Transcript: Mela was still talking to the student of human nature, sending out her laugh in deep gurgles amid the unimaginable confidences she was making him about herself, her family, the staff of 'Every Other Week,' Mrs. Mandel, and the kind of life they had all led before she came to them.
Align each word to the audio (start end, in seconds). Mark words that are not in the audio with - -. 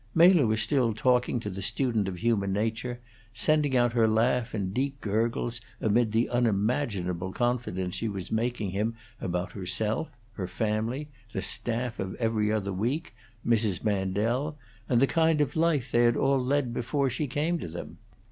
Mela 0.15 0.47
was 0.47 0.59
still 0.63 0.95
talking 0.95 1.39
to 1.39 1.49
the 1.51 1.61
student 1.61 2.07
of 2.07 2.17
human 2.17 2.51
nature, 2.51 2.99
sending 3.35 3.77
out 3.77 3.93
her 3.93 4.07
laugh 4.07 4.55
in 4.55 4.73
deep 4.73 4.99
gurgles 4.99 5.61
amid 5.79 6.11
the 6.11 6.27
unimaginable 6.29 7.31
confidences 7.31 7.93
she 7.99 8.07
was 8.07 8.31
making 8.31 8.71
him 8.71 8.95
about 9.19 9.51
herself, 9.51 10.09
her 10.33 10.47
family, 10.47 11.09
the 11.33 11.41
staff 11.43 11.99
of 11.99 12.15
'Every 12.15 12.51
Other 12.51 12.73
Week,' 12.73 13.13
Mrs. 13.45 13.83
Mandel, 13.83 14.57
and 14.89 14.99
the 14.99 15.05
kind 15.05 15.39
of 15.39 15.55
life 15.55 15.91
they 15.91 16.01
had 16.01 16.17
all 16.17 16.43
led 16.43 16.73
before 16.73 17.11
she 17.11 17.27
came 17.27 17.59
to 17.59 17.67
them. 17.67 17.99